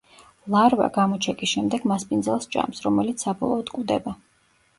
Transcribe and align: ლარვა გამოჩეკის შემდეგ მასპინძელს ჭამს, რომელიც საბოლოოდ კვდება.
ლარვა 0.53 0.87
გამოჩეკის 0.95 1.51
შემდეგ 1.51 1.85
მასპინძელს 1.91 2.49
ჭამს, 2.57 2.81
რომელიც 2.87 3.27
საბოლოოდ 3.27 3.71
კვდება. 3.79 4.17